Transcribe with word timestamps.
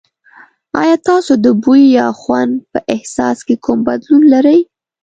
ایا 0.81 0.95
تاسو 1.09 1.31
د 1.43 1.45
بوی 1.63 1.83
یا 1.99 2.07
خوند 2.19 2.53
په 2.71 2.79
احساس 2.95 3.37
کې 3.47 3.55
کوم 3.65 3.79
بدلون 3.87 4.23
لرئ؟ 4.33 4.59